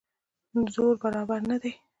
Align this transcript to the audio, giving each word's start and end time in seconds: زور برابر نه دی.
زور 0.73 0.93
برابر 1.01 1.41
نه 1.49 1.57
دی. 1.61 1.71